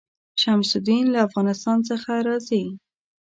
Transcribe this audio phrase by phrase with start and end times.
[0.41, 2.63] شمس الدین له افغانستان څخه راځي.